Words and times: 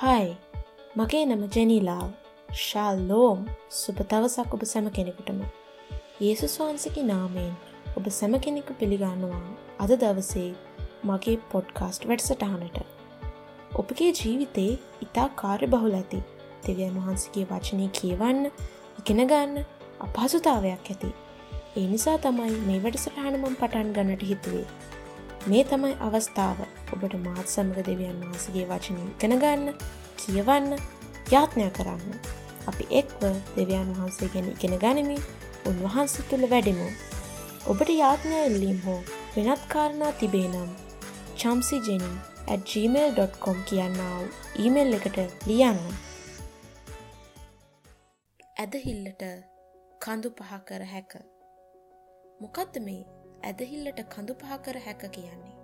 හයි. 0.00 0.28
මගේ 0.96 1.24
නම 1.26 1.42
ජැනීලාව 1.54 2.08
ශාල් 2.58 3.00
ලෝම් 3.08 3.40
සුප 3.70 3.98
තවසක් 4.08 4.54
ඔබ 4.54 4.62
සැම 4.64 4.86
කෙනෙකුටම. 4.88 5.40
ඒසුස් 6.20 6.54
වහන්සකි 6.60 7.02
නාමයෙන් 7.02 7.50
ඔබ 7.96 8.06
සැම 8.08 8.34
කෙනෙකු 8.38 8.74
පිළිගන්නවා. 8.74 9.42
අද 9.78 9.90
දවසේ 9.96 10.48
මගේ 11.04 11.36
පොඩ්කාස්ට් 11.52 12.06
වැඩසටහනට. 12.08 12.78
ඔබගේ 13.74 14.10
ජීවිතේ 14.12 14.72
ඉතා 15.02 15.28
කාර්ය 15.36 15.66
බහුල 15.66 15.94
ඇති. 15.94 16.20
දෙවියන් 16.66 16.96
වහන්සගේ 16.98 17.44
වචනය 17.44 17.88
කියවන්න 17.90 18.40
ඉගෙනගන්න 18.98 19.64
අපහසුතාවයක් 20.00 20.90
ඇති. 20.90 21.10
ඒ 21.76 21.86
නිසා 21.86 22.18
තමයි 22.18 22.56
මේ 22.68 22.80
වැඩසටහනමම් 22.82 23.54
පටන් 23.54 23.92
ගන්නට 23.92 24.22
හිතුවේ. 24.22 24.66
මේ 25.46 25.64
තමයි 25.64 25.92
අවස්ථාව. 26.00 26.58
ඔබට 26.92 27.14
මාත් 27.16 27.48
සමග 27.48 27.84
දෙවියන් 27.86 28.18
වහන්සගේ 28.22 28.66
වචනය 28.66 29.00
ඉගෙනගන්න 29.06 29.74
කියවන්න 30.16 30.68
යාත්නය 31.30 31.68
කරන්න. 31.70 32.18
අපි 32.66 32.84
එක්ව 32.90 33.22
දෙවියන් 33.56 33.94
වහන්සේ 33.94 34.28
ගැන 34.28 34.50
ඉගෙන 34.50 34.74
ගනිමින් 34.78 35.22
උන්වහන්ස 35.66 36.14
තුළ 36.30 36.44
වැඩිමු. 36.50 36.88
ඔබට 37.66 37.90
යාත්නය 37.92 38.36
එල්ලීම් 38.40 38.78
හෝ 38.86 39.00
වෙනත් 39.36 39.64
කාරණා 39.68 40.12
තිබේ 40.12 40.48
නම් 40.48 40.70
චම්සි 41.36 41.76
ජෙනින් 41.86 42.16
gmail.com 42.66 43.58
කියන්නාව 43.64 44.24
ඊමෙල් 44.56 44.92
එකට 44.92 45.18
ලියන්න. 45.46 45.80
ඇදහිල්ලට 48.56 49.22
කඳු 50.00 50.28
පහ 50.30 50.52
කර 50.66 50.84
හැක. 50.84 51.12
මොකක්ද 52.40 52.74
මේ 52.82 53.19
ඇදහිල්ලට 53.42 54.00
කඳු 54.06 54.34
පහ 54.34 54.58
කර 54.64 54.78
හැක 54.78 55.02
කියන්නේ. 55.08 55.54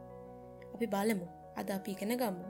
අපි 0.75 0.87
බලමු 0.87 1.27
අද 1.57 1.69
අපි 1.71 1.91
ඉගෙන 1.93 2.13
ගම්මු. 2.15 2.49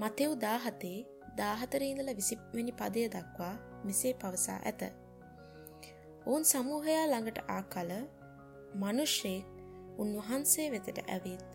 මතෙව් 0.00 0.32
දාහතේ 0.38 0.98
දාහතරඉඳල 1.36 2.10
විසිප්වැනි 2.14 2.72
පදය 2.72 3.06
දක්වා 3.08 3.54
මෙසේ 3.84 4.14
පවසා 4.14 4.58
ඇත. 4.62 4.82
ඔවුන් 6.26 6.44
සමූහයා 6.44 7.06
ළඟට 7.06 7.38
ආ 7.48 7.62
කල 7.64 7.90
මනුෂ්‍යයෙක් 8.74 9.46
උන්වහන්සේ 9.98 10.68
වෙතට 10.70 10.98
ඇවිත් 11.06 11.48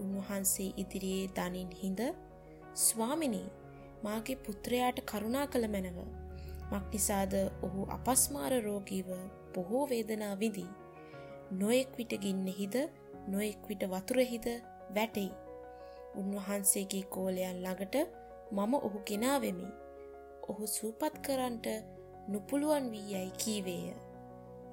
උන්වහන්සේ 0.00 0.70
ඉදිරියේ 0.76 1.32
දනින් 1.36 1.70
හිඳ 1.72 2.00
ස්වාමිනී 2.76 3.48
මාගේ 4.04 4.36
පුත්‍රයාට 4.36 4.98
කරුණා 5.06 5.46
කළ 5.46 5.66
මැනව 5.68 5.98
මක්නිසාද 6.72 7.34
ඔහු 7.62 7.80
අපස්මාර 7.96 8.54
රෝගීව 8.62 9.08
බොහෝ 9.54 9.84
වේදනා 9.88 10.34
විදී 10.36 10.70
නොයෙක් 11.52 11.90
විට 11.98 12.12
ගින්නෙහිද 12.20 12.76
නොයෙක් 13.28 13.68
විට 13.68 13.82
වතුරෙහිද 13.84 14.46
වැටෙයි. 14.94 15.32
උන්වහන්සේගේ 16.14 17.04
කෝලයන් 17.04 17.62
ළඟට 17.62 17.96
මම 18.52 18.74
ඔහු 18.76 18.98
ගෙනාවෙමි. 19.04 19.68
ඔහු 20.48 20.66
සූපත් 20.68 21.14
කරන්ට 21.22 21.66
නුපුළුවන් 22.28 22.90
වී 22.90 23.12
යැයි 23.12 23.32
කීවේය. 23.32 23.94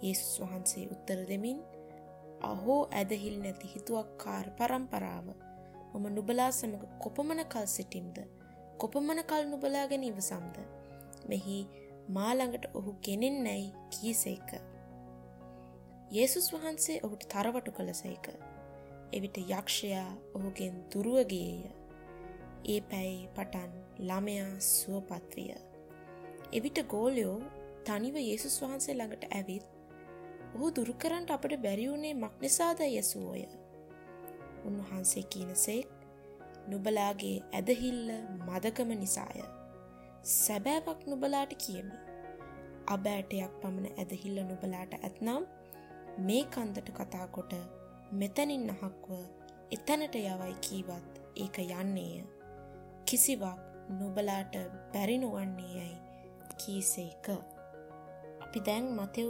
ඒසුස් 0.04 0.42
වහන්සේ 0.42 0.86
උත්තර 0.88 1.20
දෙමින් 1.28 1.60
අහෝ 2.42 2.82
ඇදහිල් 2.92 3.36
නැති 3.42 3.68
හිතුවක් 3.68 4.08
කාර 4.18 4.48
පරම්පරාව 4.52 5.28
මම 5.94 6.06
නුබලා 6.16 6.52
සමඟ 6.52 6.86
කොපමන 7.00 7.42
කල් 7.46 7.68
සිටිම්ද 7.68 8.18
කොපමන 8.78 9.20
කල් 9.24 9.44
නුබලාගෙන 9.46 10.04
ඉවසම්ද 10.04 10.58
මෙහි 11.30 11.58
මාළඟට 12.10 12.66
ඔහු 12.74 12.92
ගෙනෙන් 13.02 13.38
නැයි 13.44 13.68
කීසේක 13.90 14.50
යේසුස් 16.12 16.48
වහන්සේ 16.54 17.00
ඔහුට 17.04 17.24
තරවටු 17.26 17.72
කළසේක. 17.72 18.26
එවිට 19.14 19.38
යක්ෂයා 19.40 20.10
ඔහුගෙන් 20.34 20.74
දුරුවගේය. 20.92 21.62
ඒ 22.66 22.82
පැයි 22.84 23.30
පටන් 23.36 23.72
ළමයා 24.00 24.50
සුවපත්විය. 24.62 25.54
එවිට 26.54 26.82
ගෝලයෝ 26.86 27.38
තනිව 27.86 28.16
යේසුස් 28.20 28.58
වහන්සේ 28.62 28.96
ළඟට 28.96 29.24
ඇවිත් 29.30 29.66
ඔහු 30.56 30.72
දුරුකරන්ට 30.72 31.32
අපට 31.32 31.56
බැරිවුණේ 31.58 32.14
මක්නිසාද 32.16 32.84
යසුවෝය. 32.90 33.46
උන්වහන්සේ 34.66 35.24
කියනසෙක් 35.26 35.88
නුබලාගේ 36.68 37.38
ඇදහිල්ල 37.54 38.12
මදකම 38.48 38.94
නිසාය. 38.98 39.48
සැබෑවක් 40.34 41.08
නුබලාට 41.08 41.56
කියමි. 41.58 41.96
අබෑටයක් 42.88 43.58
පමණ 43.62 43.98
ඇදහිල්ල 43.98 44.38
නුබලාට 44.44 44.94
ඇත්නම් 45.00 45.44
මේ 46.20 46.44
කන්දට 46.46 46.90
කතාකොට 46.92 47.54
මෙතැනින් 48.14 48.70
අහක්ව 48.70 49.12
එතැනට 49.72 50.16
යවයි 50.16 50.56
කීවත් 50.62 51.12
ඒක 51.36 51.58
යන්නේය. 51.60 52.24
කිසිවක් 53.06 53.60
නොබලාට 53.92 54.54
බැරිනුවන්නේ 54.94 55.74
යැයි 55.76 55.98
කීසේක. 56.58 57.26
අපි 58.42 58.60
දැන් 58.60 58.86
මතෙව් 58.94 59.30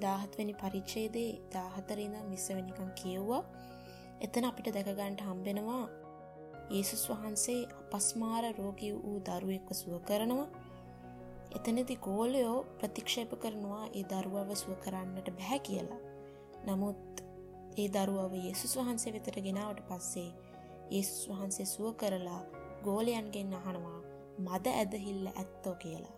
දාහත්වනි 0.00 0.54
පරිච්චේදේ 0.54 1.30
දාහතරිඳ 1.52 2.16
විස්සවනිකන් 2.30 2.90
කියව්වා 2.94 3.42
එතන 4.20 4.44
අපිට 4.44 4.68
දැකගන්ට 4.68 5.20
හම්බෙනවා 5.20 5.84
ඒසුස් 6.70 7.04
වහන්සේ 7.10 7.60
අපස්මාර 7.82 8.44
රෝගී 8.58 8.92
වූ 8.94 9.18
දරුවෙක්ව 9.20 9.70
සුව 9.72 9.94
කරනවා 10.02 10.48
එතනති 11.52 11.96
ගෝලයෝ 11.98 12.56
ප්‍රතික්ෂේප 12.78 13.32
කරනවා 13.42 13.84
ඒ 13.90 14.04
දරුවව 14.04 14.50
සුව 14.54 14.74
කරන්නට 14.80 15.28
බැහැ 15.30 15.58
කියලා 15.58 16.13
නමුත් 16.66 17.22
ඒ 17.78 17.88
දරුවව 17.88 18.34
යේසුස් 18.36 18.74
වහන්සේ 18.76 19.12
වෙතට 19.12 19.38
ගෙනාවට 19.46 19.80
පස්සේ 19.88 20.30
ඒසුස් 20.90 21.22
වහන්සේ 21.30 21.66
සුව 21.66 21.94
කරලා 21.94 22.42
ගෝලයන්ගෙන් 22.84 23.54
අහනවා 23.54 24.00
මද 24.38 24.66
ඇදහිල්ල 24.72 25.26
ඇත්තෝ 25.32 25.74
කියලා. 25.74 26.16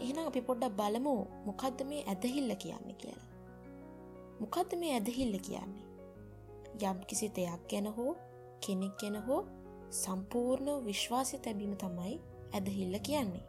එහෙනම් 0.00 0.26
අපි 0.26 0.40
පොඩ්ඩක් 0.40 0.76
බලමු 0.76 1.14
මොකද්ද 1.46 1.78
මේ 1.84 2.02
ඇදහිල්ල 2.06 2.50
කියන්නේ 2.56 2.94
කියලා. 2.94 3.30
මොකද්ද 4.40 4.70
මේ 4.76 4.92
ඇදහිල්ල 4.92 5.36
කියන්නේ? 5.40 5.84
යම් 6.82 6.98
කිසි 7.08 7.28
දෙයක් 7.28 7.62
ගැන 7.70 7.88
හෝ 7.96 8.12
කෙනෙක් 8.60 8.94
ගැන 8.98 9.16
හෝ 9.26 9.42
සම්පූර්ණ 9.92 10.84
විශ්වාසය 10.84 11.38
තැබීම 11.38 11.74
තමයි 11.76 12.14
ඇදහිල්ල 12.52 12.98
කියන්නේ. 13.00 13.44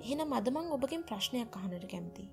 එහෙනම් 0.00 0.32
අද 0.32 0.46
මං 0.50 0.72
ඔබගෙන් 0.76 1.04
ප්‍රශ්නයක් 1.04 1.56
අහන්නට 1.56 1.86
කැමතියි. 1.90 2.30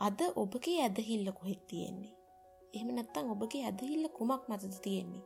අද 0.00 0.20
ඔබගේ 0.36 0.82
ඇදහිල්ල 0.82 1.30
කොහෙත් 1.30 1.66
තියෙන්නේ. 1.66 2.14
එහෙම 2.74 2.94
නැත්තං 2.94 3.30
ඔබගේ 3.30 3.64
ඇදහිල්ල 3.64 4.06
කුමක් 4.06 4.42
මතද 4.48 4.72
තියෙන්නේ. 4.82 5.22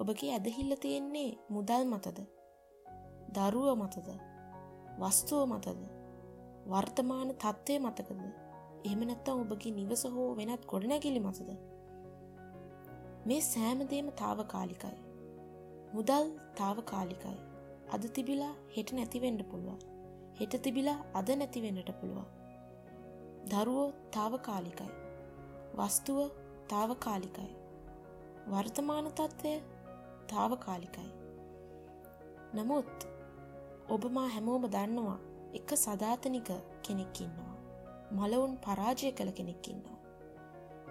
ඔබගේ 0.00 0.32
ඇදහිල්ල 0.32 0.74
තියෙන්නේ 0.74 1.38
මුදල් 1.50 1.84
මතද. 1.84 2.18
දරුව 3.32 3.76
මතද. 3.76 4.08
වස්තුව 4.98 5.46
මතද. 5.46 5.78
වර්තමාන 6.66 7.28
තත්ත්වය 7.28 7.78
මතකද. 7.78 8.20
එහෙම 8.84 8.98
නැත්තම් 8.98 9.40
ඔබගේ 9.40 9.70
නිවස 9.70 10.06
හෝ 10.06 10.36
වෙනත් 10.36 10.66
ගොඩනැගිලි 10.66 11.18
මතද. 11.18 11.50
මේ 13.26 13.40
සෑමදේම 13.40 14.08
තාවකාලිකයි. 14.08 14.96
මුදල් 15.94 16.38
තාවකාලිකයි. 16.56 17.38
අද 17.92 18.02
තිබිලා 18.06 18.54
හෙට 18.76 18.92
නැතිවෙන්ඩ 18.92 19.42
පුළුවන්. 19.42 19.78
හෙට 20.40 20.62
තිබිලා 20.62 21.04
අද 21.14 21.30
නැතිවෙන්නට 21.30 21.90
පුළුවන්. 21.90 22.37
දරුවෝ 23.50 23.92
තාවකාලිකයි. 24.10 24.90
වස්තුව 25.78 26.18
තාවකාලිකයි. 26.68 27.52
වර්තමාන 28.50 29.06
තත්ත්වය 29.12 29.52
තාවකාලිකයි. 30.26 31.10
නමුත් 32.54 32.96
ඔබමා 33.88 34.28
හැමෝම 34.28 34.64
දන්නවා 34.66 35.18
එක 35.54 35.68
සධාතනික 35.76 36.50
කෙනෙක්කින්නවා. 36.82 37.54
මලවුන් 38.10 38.58
පරාජය 38.58 39.12
කළ 39.12 39.32
කෙනෙක්කින්නවා. 39.32 39.98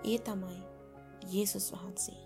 ඒ 0.04 0.18
තමයි 0.20 0.62
යේසුස් 1.34 1.68
වහන්සේ. 1.74 2.22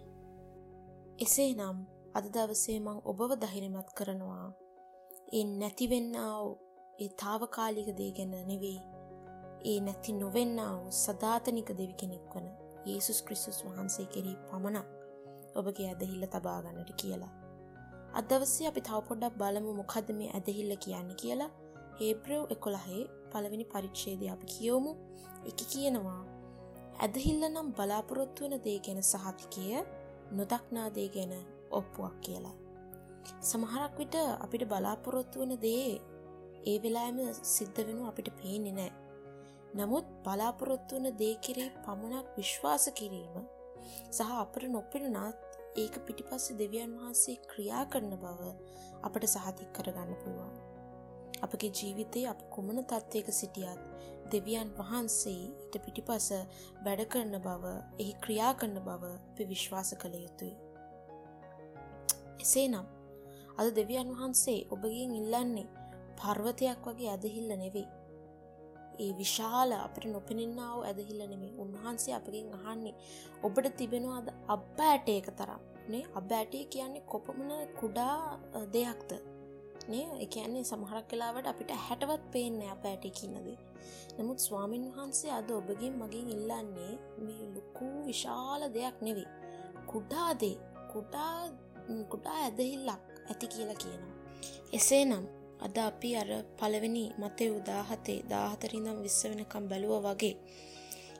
එසේ 1.19 1.51
නම් 1.53 1.77
අද 2.13 2.25
දවසේ 2.27 2.79
මං 2.79 2.97
ඔබව 3.05 3.31
දහිරමත් 3.35 3.89
කරනවා 3.93 4.47
ඒ 5.33 5.45
නැතිවෙන්නාව 5.51 6.47
ඒ 6.99 7.09
තාවකාලික 7.21 7.89
දේ 7.97 8.11
ගැන 8.11 8.33
නෙවෙයි 8.47 8.81
ඒ 9.65 9.79
නැති 9.79 10.11
නොවෙන්නා 10.13 10.71
වූ 10.75 10.91
සධාතනික 10.95 11.69
දෙවි 11.77 11.93
කෙනෙක් 11.93 12.35
වන 12.35 12.47
ඒසුස් 12.85 13.19
ක්‍රිස්තුස් 13.21 13.59
වහන්සේ 13.65 14.05
කෙරෙහි 14.05 14.35
පමණක් 14.47 14.87
ඔබගේ 15.55 15.87
ඇදහිල්ල 15.89 16.25
තබාගන්නට 16.27 16.91
කියලා. 17.01 17.33
අදවසේ 18.13 18.67
අපි 18.67 18.81
තව 18.81 19.01
පොඩ්ඩක් 19.09 19.35
බලමු 19.37 19.73
මොකද 19.73 20.07
මේ 20.11 20.29
ඇදහිල්ල 20.31 20.73
කියන්න 20.77 21.11
කියලා 21.15 21.51
හේප්‍රව් 21.99 22.43
එකොළහේ 22.49 23.03
පළවෙනි 23.31 23.65
පරිච්ෂේදය 23.65 24.29
අපි 24.29 24.45
කියවමු 24.53 24.91
එක 25.45 25.59
කියනවා 25.71 26.21
ඇදහිල්ල 26.99 27.43
නම් 27.47 27.67
බලාපොරොත්තු 27.71 28.43
වන 28.43 28.55
දේ 28.65 28.79
ගැන 28.79 29.01
සහතිකය 29.03 29.65
නොදක්නාදේ 30.31 31.07
ගැන 31.09 31.33
ඔප්පුවක් 31.71 32.15
කියලා. 32.21 32.55
සමහරක් 33.41 33.93
විට 33.97 34.15
අපිට 34.45 34.63
බලාපොරොත්තු 34.65 35.39
වන 35.41 35.53
දේ 35.61 35.91
ඒ 36.65 36.77
වෙලාම 36.83 37.17
සිද්ධ 37.49 37.79
වෙනු 37.87 38.01
අපිට 38.07 38.29
පේනෙ 38.39 38.71
නෑ 38.71 38.91
නමුත් 39.73 40.05
බලාපොරොත්තු 40.23 40.95
වන 40.95 41.17
දේ 41.17 41.35
කෙරේ 41.37 41.69
පමණක් 41.83 42.27
විශ්වාස 42.37 42.85
කිරීම 42.93 43.35
සහ 44.11 44.31
අපට 44.35 44.63
නොපෙනුනත් 44.69 45.37
ඒක 45.75 45.95
පිටිපස්ස 46.07 46.45
දෙවියන් 46.59 46.95
වහන්සේ 46.97 47.35
ක්‍රියා 47.51 47.83
කරන 47.85 48.13
බව 48.23 48.41
අපට 49.07 49.25
සහතික් 49.25 49.69
කරගන්න 49.77 50.11
පුළුවන්. 50.21 50.55
අපගේ 51.41 51.71
ජීවිතයේ 51.71 52.27
අප 52.27 52.41
කුමන 52.49 52.81
තත්ත්වයක 52.83 53.29
සිටියත් 53.31 53.81
දෙවියන් 54.33 54.73
වහන්සේ 54.79 55.37
ඊට 55.37 55.75
පිටිපස 55.85 56.27
වැඩ 56.85 57.05
කරන 57.13 57.33
බව 57.47 57.63
එහි 58.01 58.13
ක්‍රියා 58.23 58.53
කරන 58.53 58.77
බව 58.87 59.03
අපි 59.13 59.49
විශ්වාස 59.53 59.93
කළ 60.01 60.15
යුතුයි. 60.25 60.55
එසේ 62.43 62.67
නම් 62.67 62.87
අද 63.59 63.67
දෙවියන් 63.79 64.13
වහන්සේ 64.13 64.59
ඔබගෙන් 64.69 65.17
ඉල්ලන්නේ 65.21 65.67
පර්වතයක් 66.19 66.85
වගේ 66.87 67.11
ඇදහිල්ල 67.13 67.51
නෙවෙයි. 67.55 68.00
ඒ 69.03 69.11
විශාල 69.19 69.71
අපට 69.77 70.05
නොපෙනෙන්න්නාව 70.15 70.79
ඇදහිල්ල 70.89 71.21
නෙමේ 71.33 71.51
උන්වහන්සේ 71.63 72.15
අපගෙන් 72.19 72.53
අහන්නේ 72.59 72.95
ඔබට 73.43 73.67
තිබෙනවාද 73.79 74.27
අබ්බ 74.55 74.79
ඇටේක 74.87 75.27
තරම්? 75.39 75.61
නේ 75.91 76.05
අබ 76.19 76.31
ඇටේ 76.31 76.63
කියන්නේ 76.73 77.07
කොපමන 77.13 77.51
කුඩා 77.79 78.15
දෙයක්ද? 78.75 79.11
නේ 79.91 80.07
එකන්නේ 80.25 80.63
සමහරක් 80.63 81.05
කලාවට 81.09 81.51
අපිට 81.51 81.71
හැටවත් 81.87 82.23
පේන්න 82.33 82.61
අප 82.75 82.83
ඇටි 82.85 83.17
කියන්නදේ 83.19 83.59
නමුත් 84.17 84.39
ස්වාමීන් 84.39 84.85
වහන්සේ 84.89 85.31
අද 85.31 85.49
ඔබගින් 85.51 85.93
මගින් 86.01 86.29
ඉල්ලන්නේ 86.29 86.93
මේ 87.25 87.43
ලොකූ 87.55 87.95
විශාල 88.05 88.61
දෙයක් 88.73 88.97
නෙවේ. 89.01 89.29
කුඩාදේ 89.91 90.57
කුඩා 90.93 91.37
කුඩා 92.11 92.37
ඇදහිල්ලක් 92.45 93.01
ඇති 93.29 93.47
කියලා 93.47 93.81
කියනවා. 93.83 94.15
එසේ 94.73 95.03
නම් 95.05 95.25
අද 95.61 95.75
අපි 95.79 96.09
අර 96.15 96.29
පළවෙනි 96.57 97.05
මතය 97.17 97.45
උදාහතේ 97.51 98.19
දාහතරිඳම් 98.25 98.97
විස්ස 99.01 99.21
වෙනකම් 99.23 99.65
බැලුව 99.69 99.93
වගේ. 100.05 100.35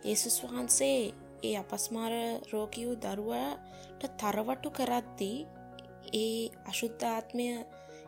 ඒසුස් 0.04 0.36
වහන්සේ 0.44 1.14
ඒ 1.44 1.56
අපස්මාර 1.58 2.14
රෝගියූ 2.52 2.96
දරුවට 2.96 4.04
තරවටු 4.20 4.70
කරද්දී 4.70 5.38
ඒ 6.16 6.40
අශුද්ධාත්මය 6.66 7.48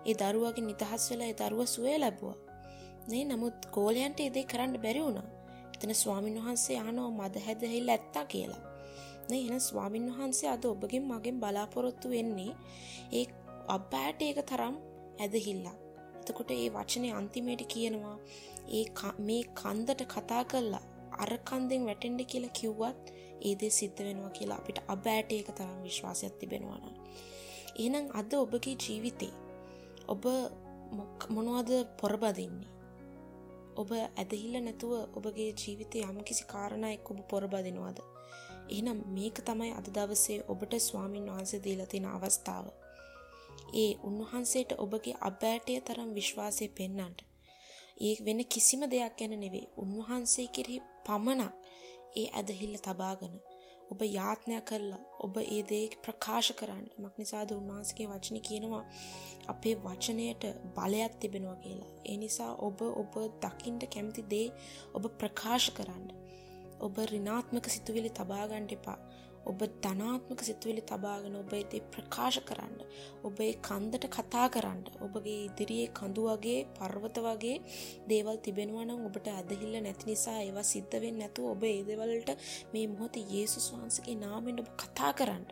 ඒ 0.06 0.16
දරුවගේ 0.16 0.66
නිදහස් 0.66 1.04
වෙලා 1.12 1.30
ඒ 1.30 1.38
දරුව 1.42 1.62
සුවය 1.66 1.94
ලැබුවා. 1.98 2.38
නේ 3.08 3.24
නමුත් 3.26 3.58
ගෝලයන්ට 3.72 4.20
එදේ 4.20 4.46
කරන්න 4.46 4.76
බැරි 4.78 5.02
වුණා. 5.02 5.28
එතන 5.74 5.94
ස්වාමීන් 5.94 6.40
වහන්සේ 6.40 6.78
ආනෝ 6.80 7.10
මද 7.12 7.36
හැදහිල් 7.40 7.90
ඇත්තා? 7.90 8.26
කියලා. 8.26 8.64
නේ 9.30 9.44
එන 9.48 9.62
ස්වාමීන් 9.62 10.10
වහන්සේ 10.10 10.50
අද 10.50 10.66
ඔබගෙන් 10.66 11.06
මගෙන් 11.06 11.38
බලාපොරොත්තු 11.40 12.08
වෙන්නේ 12.10 12.52
ඒ 13.12 13.26
අබ්බෑට 13.68 14.20
ඒක 14.22 14.40
තරම් 14.46 14.76
ඇදහිල්ලා 15.20 15.83
එතකොට 16.24 16.52
ඒ 16.52 16.70
වචනය 16.70 17.10
අන්තිමයට 17.12 17.64
කියනවා 17.68 18.18
ඒ 18.72 18.86
මේ 19.20 19.44
කන්දට 19.56 20.02
කතා 20.08 20.44
කරලා 20.44 20.84
අරකන්දෙන් 21.18 21.86
වැටෙන්ඩ 21.86 22.22
කියලා 22.26 22.58
කිව්වත් 22.60 23.14
ඒදේ 23.42 23.70
සිද්ධ 23.70 24.04
වෙනවා 24.04 24.30
කියලා 24.30 24.58
අපිට 24.58 24.80
අබෑට 24.88 25.32
ඒක 25.32 25.50
තරම් 25.52 25.80
විශ්වාසයක් 25.84 26.36
තිබෙනවාන. 26.40 26.94
එනම් 27.78 28.06
අද 28.14 28.34
ඔබගේ 28.36 28.76
ජීවිතේ 28.78 29.34
ඔබ 30.08 30.24
මොනවද 31.30 31.72
පොරබදින්නේ. 32.02 32.72
ඔබ 33.76 33.90
ඇදහිල්ල 33.92 34.56
නැතුව 34.60 34.94
ඔබගේ 35.16 35.52
ජීවිතය 35.54 36.04
යම් 36.04 36.20
කිසි 36.24 36.44
කාරණයක් 36.46 37.12
ඔබ 37.12 37.20
පොරබදිනවාද. 37.30 38.00
එහනම් 38.70 39.00
මේක 39.16 39.38
තමයි 39.42 39.72
අද 39.72 39.88
දවසේ 39.90 40.40
ඔබට 40.48 40.74
ස්වාමීන් 40.80 41.28
වහන්සේ 41.28 41.64
දීලතින 41.64 42.06
අවස්ථාව. 42.08 42.66
ඒ 43.74 43.92
උන්වහන්සේට 44.04 44.72
ඔබගේ 44.78 45.20
අබෑටය 45.22 45.74
තරම් 45.82 46.10
විශ්වාසය 46.14 46.66
පෙන්නන්ට. 46.72 47.20
ඒ 48.00 48.16
වෙන 48.26 48.40
කිසිම 48.46 48.82
දෙයක් 48.88 49.14
ගැන 49.18 49.34
නෙවේ 49.40 49.72
උන්වහන්සේ 49.78 50.48
කෙරෙහි 50.48 50.80
පමණක් 51.06 51.54
ඒ 52.16 52.28
ඇදහිල්ල 52.32 52.76
තබාගන. 52.80 53.36
ඔබ 53.92 54.00
යාත්නය 54.10 54.58
කරලා 54.62 55.02
ඔබ 55.20 55.36
ඒ 55.40 55.62
දේ 55.64 55.86
ප්‍රකාශ 56.04 56.52
කරන්න 56.54 56.86
මක් 56.98 57.14
නිසාද 57.18 57.50
උන්වහන්සගේ 57.52 58.08
වචන 58.08 58.40
කියනවා 58.40 58.84
අපේ 59.48 59.76
වචනයට 59.78 60.44
බලයක් 60.76 61.14
තිබෙනවා 61.20 61.56
කියලා. 61.56 61.92
ඒ 62.06 62.18
නිසා 62.18 62.52
ඔබ 62.60 62.78
ඔබ 62.94 63.14
දකිින්ට 63.42 63.84
කැමති 63.94 64.22
දේ 64.24 64.48
ඔබ 64.94 65.04
ප්‍රකාශ 65.20 65.70
කරන්න. 65.72 66.06
ඔබ 66.84 66.96
රිනාත්මක 67.08 67.66
සිතුවිලි 67.70 68.10
තබාගන්ට 68.12 68.72
එපා. 68.72 69.00
ඔබ 69.46 69.60
ධනාත්මක 69.78 70.42
සිතුවිලි 70.42 70.82
තබාගෙන 70.82 71.34
ඔබ 71.36 71.54
ඒ 71.54 71.80
ප්‍රකාශ 71.94 72.40
කරන්න 72.42 72.78
ඔබේ 73.24 73.50
කන්දට 73.60 74.06
කතා 74.08 74.46
කරන්න 74.48 75.02
ඔබගේ 75.06 75.40
ඉදිරියේ 75.48 75.90
කඳු 75.90 76.24
වගේ 76.28 76.60
පර්වත 76.78 77.18
වගේ 77.20 77.58
දේවල් 78.08 78.38
තිබෙනවනම් 78.46 79.02
ඔබට 79.02 79.28
ඇදහිල්ල 79.30 79.76
නැති 79.78 80.10
නිසා 80.10 80.38
ඒවා 80.40 80.64
සිද්ධ 80.64 80.96
වෙන්නේ 80.96 81.22
නැතුව 81.22 81.50
ඔබ 81.52 81.64
ඒ 81.64 81.82
දේවල්ට 81.84 82.32
මේ 82.74 82.86
මොහොතේ 82.88 83.26
යේසුස් 83.34 83.68
වහන්සේගේ 83.74 84.18
නාමයෙන් 84.18 84.64
ඔබ 84.64 84.72
කතා 84.78 85.12
කරන්න. 85.14 85.46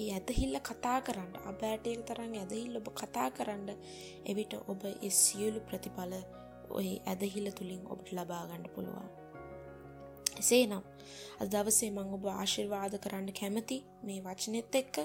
ඒ 0.00 0.10
ඇදහිල්ල 0.10 0.58
කතා 0.62 0.98
කරන්න. 1.02 1.32
අබෑටයක 1.44 2.04
තරම් 2.04 2.34
ඇදහිල්ල 2.34 2.82
ඔබ 2.82 2.92
කතා 2.96 3.30
කරන්න. 3.30 3.70
එවිට 4.26 4.58
ඔබ 4.64 4.82
ඒ 4.90 5.14
සියලු 5.22 5.60
ප්‍රතිඵල 5.62 6.14
ඔය 6.70 6.88
ඇදහිල්ල 7.06 7.48
තුළින් 7.52 7.82
ඔබට 7.88 8.12
ලබාගන්න 8.12 8.70
පුළුවන්. 8.74 9.19
එසේ 10.40 10.64
නම් 10.66 10.84
අද 11.40 11.48
දවසේ 11.48 11.90
මං 11.90 12.08
ඔබ 12.16 12.24
ආශිර්වාද 12.30 12.94
කරන්න 13.04 13.28
කැමති 13.38 13.78
මේ 14.06 14.20
වචනෙත් 14.20 14.74
එක්ක 14.80 14.96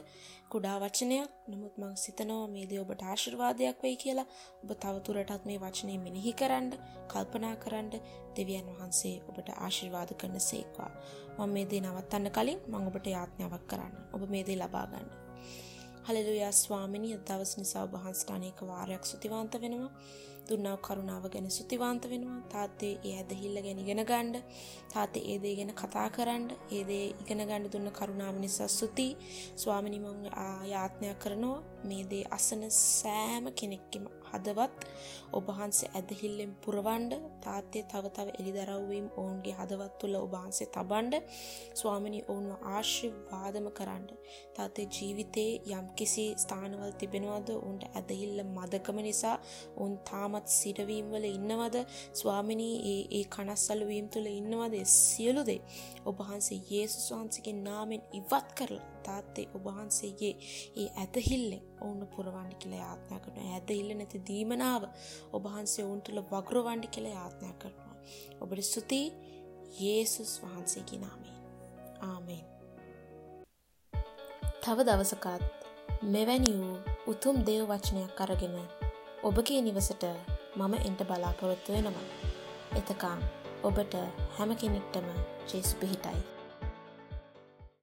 කුඩා 0.51 0.77
වචනයක්. 0.83 1.29
නමුත් 1.51 1.75
මං 1.81 1.95
සිතනවා 1.95 2.47
මේ 2.47 2.65
දේ 2.69 2.81
ඔබට 2.83 3.01
ආශිර්වාදයක් 3.03 3.83
වෙයි 3.83 3.97
කියලා. 4.03 4.27
ඔබ 4.63 4.69
තවතුරටත් 4.75 5.45
මේ 5.45 5.59
වචනේ 5.59 5.97
මෙනෙහි 6.05 6.33
කරන්න 6.33 6.71
කල්පනා 7.11 7.55
කරන්න 7.55 7.91
දෙවියන් 8.37 8.71
වහන්සේ 8.71 9.15
ඔබට 9.29 9.49
ආශිර්වාද 9.57 10.11
කරන 10.19 10.39
සේක්වා. 10.41 10.91
මම 11.37 11.53
මේ 11.53 11.69
දේ 11.71 11.81
නවත්තන්න 11.81 12.35
කලින් 12.37 12.59
මං 12.67 12.89
ඔබට 12.89 13.07
යාඥාවක් 13.07 13.63
කරන්න. 13.67 13.93
ඔබ 14.13 14.21
මේ 14.29 14.43
දේ 14.43 14.59
ලබා 14.61 14.87
ගන්න. 14.87 15.25
හලෙලුයා 16.06 16.54
ස්වාමිනිය 16.54 17.18
දවස් 17.19 17.57
නිසා 17.57 17.84
ඔබ 17.84 17.94
වහන්සේට 17.96 18.31
අනේක 18.31 18.60
වාරයක් 18.63 19.04
ස්තුතිවන්ත 19.04 19.54
වෙනවා. 19.62 19.92
දුන්නාව 20.48 20.78
කරුණාව 20.80 21.24
ගැන 21.30 21.48
සුතිවාන්ත 21.50 22.04
වෙනවා. 22.06 22.42
තාත්තේ 22.50 22.94
ඒ 23.04 23.13
ඇදහිල්ල 23.13 23.57
ගැන 23.62 23.80
ඉගෙන 23.80 24.02
ගණ්ඩ 24.04 24.36
තාතේ 24.94 25.24
ඒදේ 25.25 25.54
ගැන 25.56 25.74
කතා 25.74 26.07
කරන්න. 26.10 26.46
ඒදේ 26.72 27.06
ඉගෙන 27.13 27.42
ගණඩ 27.42 27.72
දුන්න 27.74 27.92
කරුණාව 27.92 28.36
නිසා 28.36 28.69
සුති. 28.69 29.07
ස්වාමිනිමං 29.56 30.30
ආයාත්නයක් 30.40 31.19
කරනවා. 31.19 31.63
මේ 31.84 32.04
දේ 32.04 32.24
අසන 32.31 32.63
සෑම 32.72 33.46
කෙනෙක්කම 33.54 34.06
හදවත් 34.35 34.89
ඔබහන්සේ 35.33 35.89
ඇදහිල්ලෙන් 35.91 36.51
පුරවන්ඩ 36.57 37.13
තාත්තේ 37.41 37.83
තව 37.85 38.03
තව 38.09 38.27
එළිදරව්වීම් 38.35 39.07
ඔවුන්ගේ 39.15 39.55
හදවත් 39.55 39.93
තුළ 39.99 40.15
ඔබහන්සේ 40.17 40.67
තබන්ඩ 40.69 41.15
ස්වාමිනි 41.75 42.21
ඔවුන්ව 42.27 42.67
ආශිර්වාදම 42.69 43.67
කරන්න 43.71 44.07
තාතේ 44.55 44.87
ජීවිතේ 44.89 45.51
යම් 45.69 45.87
කිසි 45.95 46.25
ස්ථානවල් 46.35 46.93
තිබෙනවද? 46.95 47.49
ඔවුන්ට 47.57 47.83
ඇදහිල්ල 47.91 48.39
මදකම 48.47 48.97
නිසා 49.01 49.37
ඔවුන් 49.75 49.95
තාමත් 50.04 50.47
සිරවීම්වල 50.49 51.25
ඉන්නවද? 51.27 51.77
ස්වාමිනී 52.13 52.75
ඒ 52.85 53.01
ඒ 53.11 53.23
කනස්සල්ලවීම් 53.27 54.09
තුළ 54.09 54.27
ඉන්නවද? 54.31 54.75
සියලුදේ 54.97 55.61
ඔබහන්සේ 56.06 56.63
යේසුස් 56.65 57.07
වහන්සගේ 57.11 57.56
නාමෙන් 57.61 58.04
ඉවත් 58.13 58.49
කරලා 58.57 58.94
තාත්තේ 59.07 59.45
ඔබහන්සේගේ 59.54 60.33
ඒ 60.76 60.88
ඇතහිල්ලෙන් 60.95 61.64
ඔවුන්න 61.81 62.07
පුරවන්ඩි 62.07 62.59
කියල 62.62 62.76
යාත්නා 62.76 63.19
කරන 63.19 63.40
ඇද 63.47 63.69
ඉල්ල 63.71 63.92
නැති 63.94 64.26
දීමනාව 64.28 64.83
ඔබහන්සේ 65.33 65.85
ඔවුන් 65.85 66.02
තුළ 66.02 66.21
වග්‍රවන්ඩි 66.26 66.88
කියල 66.90 67.07
යාත්නා 67.09 67.54
කරනවා. 67.56 67.95
ඔබට 68.42 68.64
ස්තුතියි 68.64 69.07
යේසුස් 69.80 70.33
වහන්සේගේ 70.44 71.00
නාමේ. 71.00 71.38
ආමෙන්. 72.04 72.44
තව 74.62 74.78
දවසකත් 74.83 75.44
මෙවැනි 76.06 76.54
වූ 76.54 76.78
උතුම් 77.07 77.38
දේව 77.45 77.69
වචනයක් 77.69 78.21
අරගෙන 78.21 78.57
ඔබගේ 79.24 79.62
නිවසට 79.62 80.04
මම 80.56 80.74
එන්ට 80.81 81.02
බලාපොරොත්තු 81.04 81.71
වෙනවා. 81.71 82.07
එතකා 82.76 83.18
ඔබට 83.64 83.94
හැම 84.38 84.56
කෙනෙක්ටම 84.56 85.07
ජෙස් 85.50 85.69
පිහිටයි. 85.74 86.34